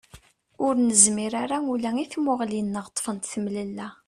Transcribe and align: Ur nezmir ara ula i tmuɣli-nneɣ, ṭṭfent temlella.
Ur 0.65 0.73
nezmir 0.87 1.33
ara 1.43 1.57
ula 1.71 1.91
i 2.03 2.05
tmuɣli-nneɣ, 2.11 2.85
ṭṭfent 2.91 3.29
temlella. 3.31 3.87